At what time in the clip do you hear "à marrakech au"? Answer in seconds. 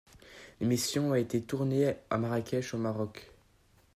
2.09-2.79